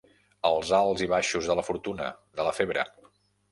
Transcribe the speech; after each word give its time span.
Els 0.49 0.71
alts 0.77 1.03
i 1.07 1.09
baixos 1.11 1.51
de 1.51 1.57
la 1.61 1.67
fortuna, 1.69 2.09
de 2.41 2.49
la 2.51 2.57
febre. 2.63 2.89